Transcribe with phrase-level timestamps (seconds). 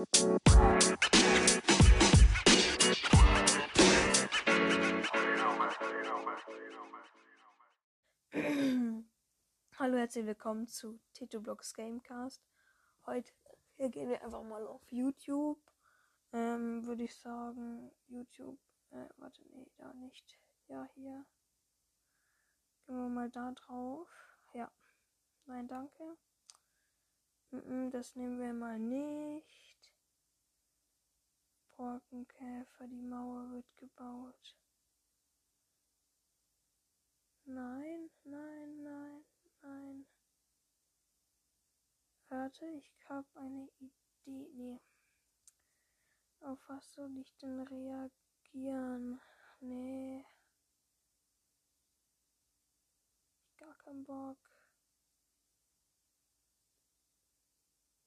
[9.78, 12.40] Hallo, herzlich willkommen zu Tito Blocks Gamecast.
[13.04, 13.30] Heute
[13.76, 15.60] gehen wir einfach mal auf YouTube.
[16.32, 18.58] Ähm, würde ich sagen, YouTube.
[18.92, 20.38] Äh, warte, nee, da nicht.
[20.68, 21.26] Ja, hier.
[22.86, 24.08] Gehen wir mal da drauf.
[24.54, 24.72] Ja.
[25.44, 26.16] Nein, danke.
[27.90, 29.69] Das nehmen wir mal nicht.
[31.80, 34.54] Borkenkäfer, die Mauer wird gebaut.
[37.46, 39.24] Nein, nein, nein,
[39.62, 40.06] nein.
[42.28, 44.50] Warte, ich habe eine Idee.
[44.52, 44.80] Nee.
[46.40, 49.18] Auf was soll ich denn reagieren?
[49.60, 50.22] Nee.
[53.56, 54.36] Gar keinen Bock.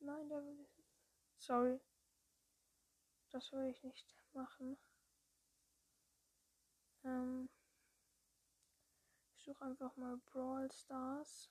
[0.00, 0.66] Nein, da will.
[1.38, 1.80] Sorry.
[3.32, 4.76] Das will ich nicht machen.
[7.04, 7.48] Ähm.
[9.36, 11.50] Ich suche einfach mal Brawl Stars.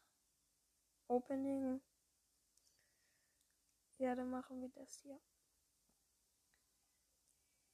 [1.08, 1.82] Opening.
[3.98, 5.20] Ja, dann machen wir das hier.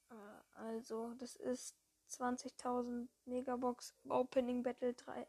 [0.10, 1.76] Äh, also, das ist
[2.10, 5.28] 20.000 Megabox Opening Battle 3,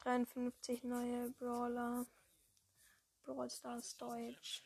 [0.00, 2.06] 53 neue Brawler.
[3.24, 4.64] Brawl Stars Deutsch.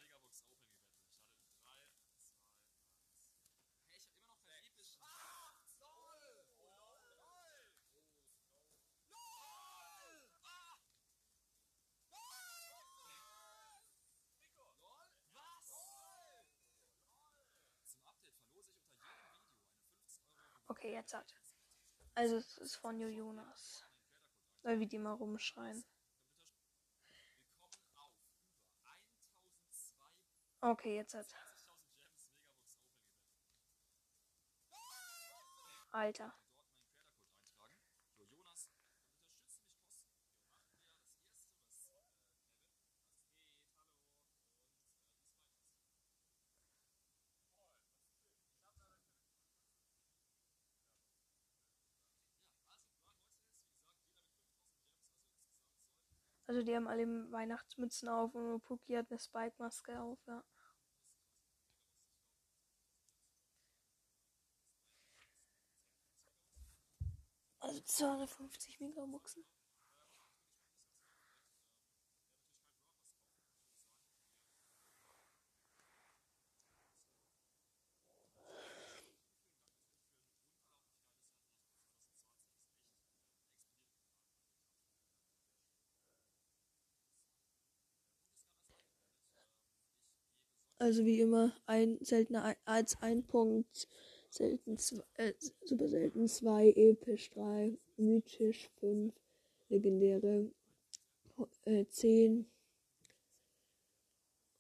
[20.73, 21.35] Okay, jetzt hat.
[22.15, 23.85] Also es ist von Jonas.
[24.63, 25.85] Weil wir die mal rumschreien.
[30.61, 31.35] Okay, jetzt hat.
[35.91, 36.33] Alter.
[56.53, 60.45] Also die haben alle Weihnachtsmützen auf und Puki hat eine Spike-Maske auf, ja.
[67.61, 69.47] Also 250 Megaboxen.
[90.83, 93.87] Also wie immer ein seltener als ein Punkt,
[94.31, 95.33] selten zwei, äh,
[95.65, 99.15] super selten zwei, episch drei, mythisch fünf,
[99.69, 100.51] legendäre
[101.67, 102.47] äh, zehn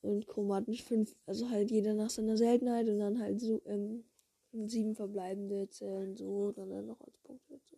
[0.03, 1.17] und chromatisch fünf.
[1.27, 4.05] Also halt jeder nach seiner Seltenheit und dann halt so ähm,
[4.53, 7.77] sieben verbleibende zählen so dann, dann noch als Punkt dazu.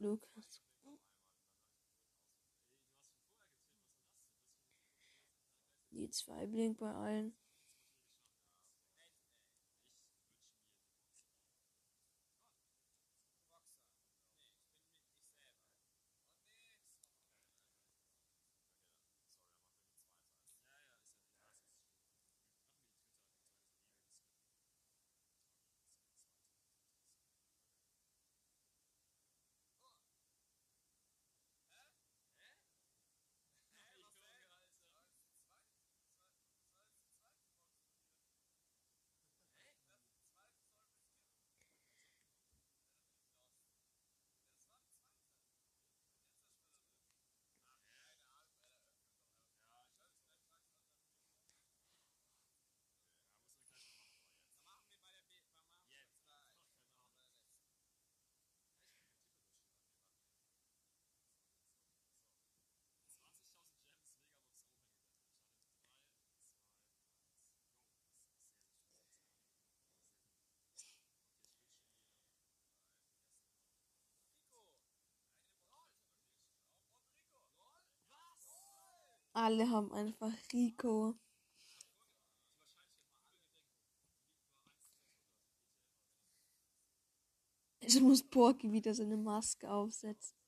[0.00, 0.71] Lukas.
[6.12, 7.34] Zwei blinkt bei allen.
[79.34, 81.14] Alle haben einfach Rico.
[87.80, 90.41] Ich muss Porky wieder seine Maske aufsetzen.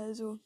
[0.00, 0.38] Also.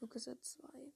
[0.00, 0.92] Lukas hat zwei.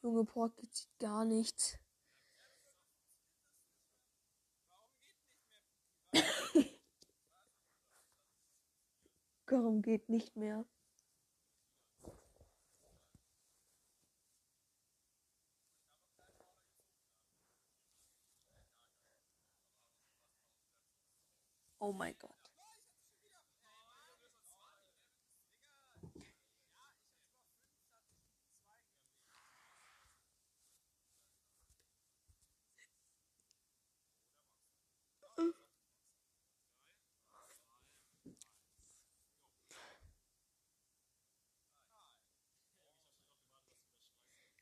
[0.00, 1.76] Junge Porky zieht gar nichts.
[9.50, 10.64] Warum geht nicht mehr?
[21.80, 22.37] Oh mein Gott.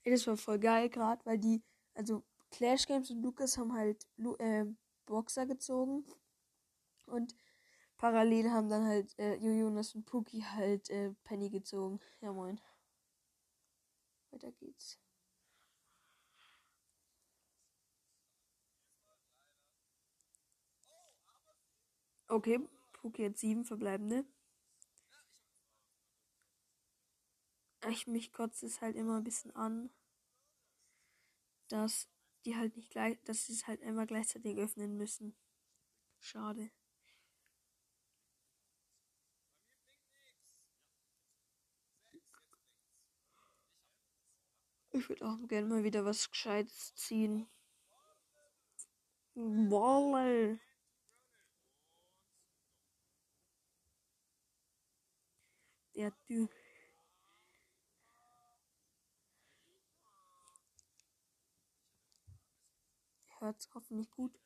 [0.06, 1.62] Ey, das war voll geil gerade, weil die,
[1.94, 4.06] also Clash Games und Lukas haben halt
[4.38, 4.64] äh,
[5.04, 6.06] Boxer gezogen
[7.06, 7.34] und
[7.98, 12.00] parallel haben dann halt äh, Jonas und Puki halt äh, Penny gezogen.
[12.22, 12.60] Ja moin.
[14.30, 15.00] Weiter geht's.
[22.30, 22.60] Okay,
[22.92, 24.24] Puki hat sieben verbleibende.
[27.88, 29.88] Ich mich kotzt es halt immer ein bisschen an,
[31.68, 32.08] dass
[32.44, 35.36] die halt nicht gleich, dass sie es halt immer gleichzeitig öffnen müssen.
[36.20, 36.70] Schade.
[44.90, 47.46] Ich würde auch gerne mal wieder was Gescheites ziehen.
[49.70, 50.58] Wolle.
[55.96, 56.50] Der Typ.
[63.38, 64.38] Hört's hoffentlich gut.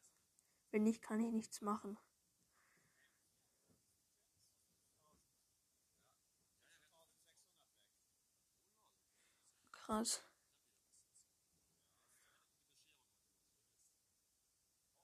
[0.70, 1.98] Wenn nicht, kann ich nichts machen.
[9.72, 10.22] Krass.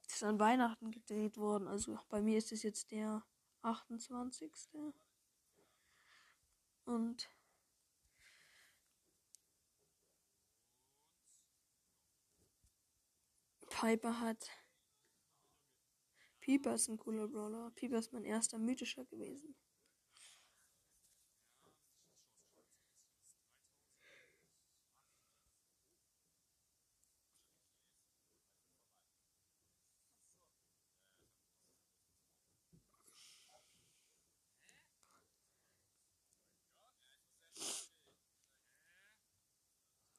[0.05, 1.69] Das ist an Weihnachten gedreht worden.
[1.69, 3.25] Also bei mir ist es jetzt der
[3.63, 4.95] 28.
[6.85, 7.29] Und
[13.79, 14.49] Piper hat.
[16.41, 17.71] Piper ist ein cooler Brawler.
[17.75, 19.55] Piper ist mein erster mythischer gewesen.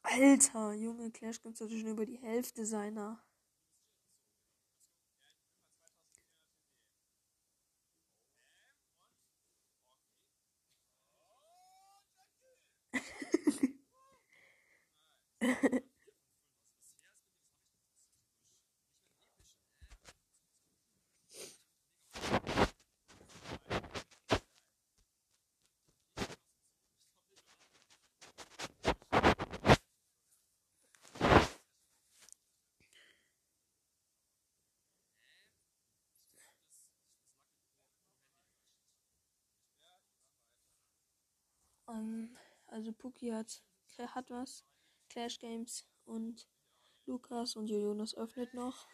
[0.04, 3.27] Alter, Junge, Clash Games hatte schon über die Hälfte seiner.
[41.90, 42.30] Ähm,
[42.68, 43.64] also Puki hat,
[43.98, 44.64] hat was.
[45.10, 46.48] Clash Games und
[47.06, 48.88] Lukas und Jonas öffnet noch.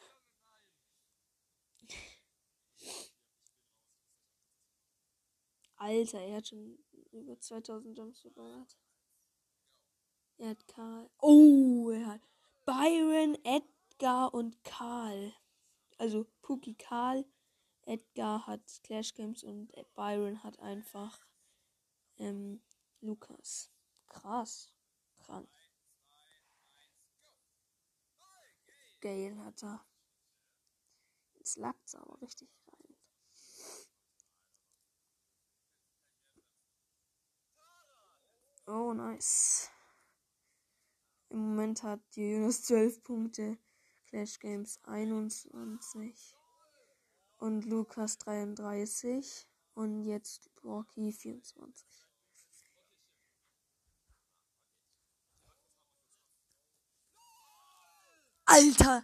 [5.76, 6.78] Alter, er hat schon
[7.12, 8.78] über 2000 Jumps verballert.
[10.38, 11.10] Er hat Karl.
[11.20, 12.22] Oh, er hat
[12.66, 15.34] Byron, Edgar und Karl.
[15.98, 17.26] Also Puki Karl.
[17.86, 21.20] Edgar hat Clash Games und Byron hat einfach
[22.18, 22.62] ähm,
[23.04, 23.70] Lukas.
[24.08, 24.74] Krass.
[25.18, 25.50] Krank.
[29.02, 29.86] Gale hat er.
[31.34, 32.96] Jetzt lagt's aber richtig rein.
[38.66, 39.70] Oh, nice.
[41.28, 43.58] Im Moment hat Jonas 12 Punkte,
[44.08, 46.36] Clash Games 21
[47.40, 52.13] und Lukas 33 und jetzt Rocky 24.
[58.54, 59.04] Alter!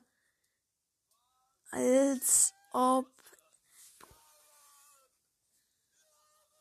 [1.72, 3.10] Als ob.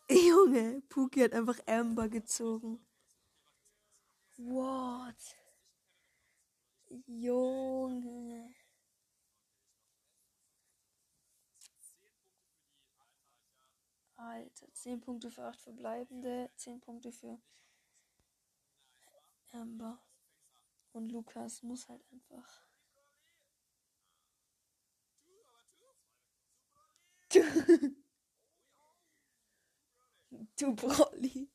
[0.08, 2.82] Junge, Puki hat einfach Amber gezogen.
[4.38, 5.36] What?
[7.06, 8.54] Junge.
[14.16, 17.38] Alter, 10 Punkte für 8 verbleibende, 10 Punkte für
[19.52, 20.02] Amber.
[20.92, 22.67] Und Lukas muss halt einfach.
[30.56, 31.50] Du Brolli.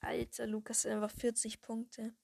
[0.00, 2.14] Alter, Lukas einfach 40 Punkte.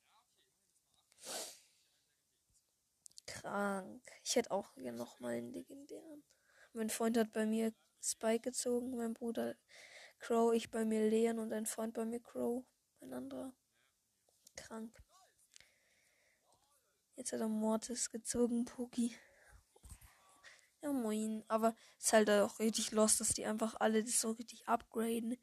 [3.26, 4.02] Krank.
[4.24, 6.24] Ich hätte auch gerne noch mal einen legendären.
[6.72, 7.72] Mein Freund hat bei mir
[8.02, 9.54] Spike gezogen, mein Bruder
[10.18, 12.64] Crow, ich bei mir Leon und ein Freund bei mir Crow.
[13.00, 13.54] Ein anderer.
[14.56, 15.00] Krank.
[17.18, 19.12] Jetzt hat er Mortis gezogen, Poki.
[20.80, 21.42] Ja, moin.
[21.48, 25.36] Aber es ist halt auch richtig lost, dass die einfach alle das so richtig upgraden.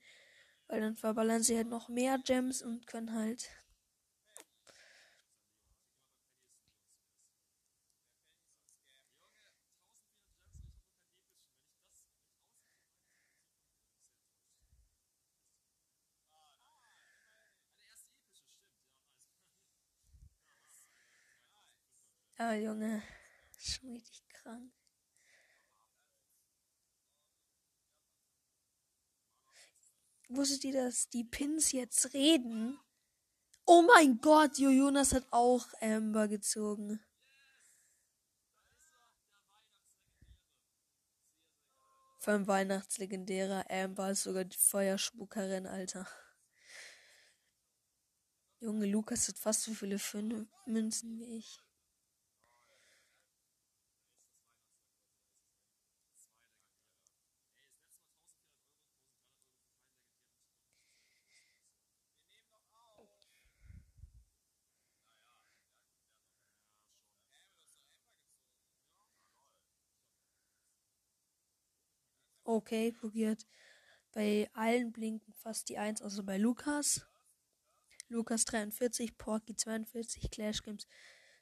[0.68, 3.50] Weil dann verballern sie halt noch mehr Gems und können halt.
[22.38, 23.02] Ja, Junge.
[23.58, 24.72] Schon richtig krank.
[30.28, 32.78] Wusstet ihr, dass die Pins jetzt reden?
[33.66, 37.00] Oh mein Gott, Jo Jonas hat auch Amber gezogen.
[42.20, 46.08] Vom Weihnachtslegendärer Amber ist sogar die Feuerspuckerin, Alter.
[48.60, 51.65] Junge, Lukas hat fast so viele Fünf Münzen wie ich.
[72.46, 73.48] Okay, probiert.
[74.12, 77.06] Bei allen blinken fast die 1, also bei Lukas.
[78.08, 80.88] Lukas 43, Porky 42, Clash Games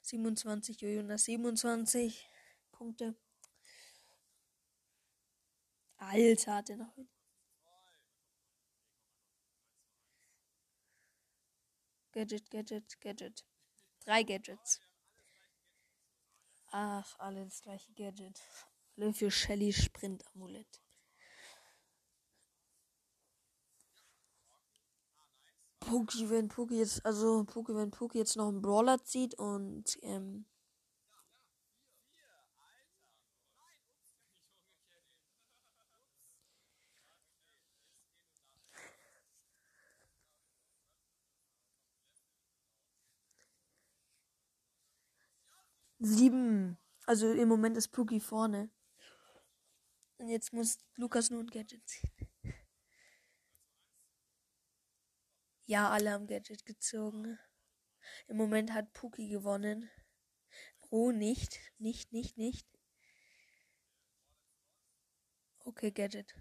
[0.00, 2.26] 27, Jonas 27
[2.72, 3.14] Punkte.
[5.98, 6.96] Alter, hat er noch.
[12.12, 13.44] Gadget, Gadget, Gadget.
[14.04, 14.80] Drei Gadgets.
[16.68, 18.40] Ach, alle das gleiche Gadget.
[18.96, 20.83] Alle für Shelly Sprint Amulett.
[25.86, 30.46] Poki, wenn Poki jetzt, also Poki, wenn Poki jetzt noch einen Brawler zieht und ähm,
[46.04, 46.76] Sieben.
[47.06, 48.68] Also im Moment ist Pookie vorne.
[50.18, 52.13] Und jetzt muss Lukas nur ein Gadget ziehen.
[55.66, 57.38] Ja, alle haben Gadget gezogen.
[58.28, 59.90] Im Moment hat Pookie gewonnen.
[60.90, 61.60] Oh, nicht.
[61.78, 62.66] Nicht, nicht, nicht.
[65.66, 66.34] Okay, Gadget.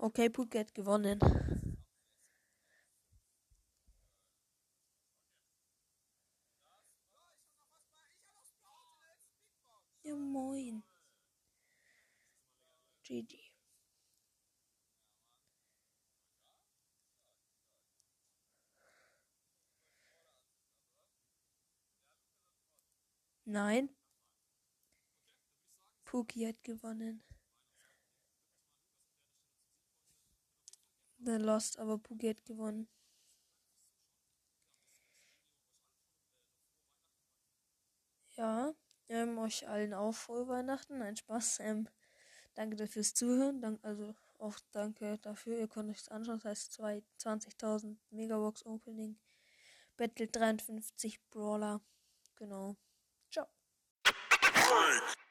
[0.00, 1.18] Okay, Phuket gewonnen.
[10.02, 10.84] Ja, moin.
[13.02, 13.52] GG.
[23.44, 23.88] Nein.
[26.04, 27.22] Puki hat gewonnen.
[31.28, 32.88] The Lost, aber Puget gewonnen.
[38.36, 38.72] Ja,
[39.10, 41.02] ähm, euch allen auch frohe Weihnachten.
[41.02, 41.60] Ein Spaß.
[41.60, 41.86] Ähm,
[42.54, 43.60] danke dafür fürs Zuhören.
[43.60, 45.58] Dank, also auch danke dafür.
[45.58, 46.36] Ihr könnt euch das anschauen.
[46.42, 49.18] Das heißt 20.000 Megabox Opening.
[49.98, 51.82] Battle 53 Brawler.
[52.36, 52.76] Genau.
[53.30, 53.48] Ciao.